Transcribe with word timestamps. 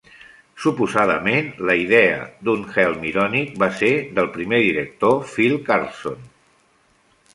Suposadament, 0.61 1.51
la 1.69 1.75
idea 1.81 2.15
d'un 2.49 2.65
Helm 2.85 3.05
irònic 3.09 3.53
va 3.65 3.69
ser 3.83 3.91
del 4.21 4.31
primer 4.39 4.63
director, 4.65 5.21
Phil 5.35 5.59
Karlson. 5.69 6.25